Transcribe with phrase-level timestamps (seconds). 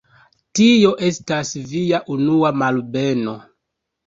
[0.59, 3.37] Tio estas Via unua malbeno.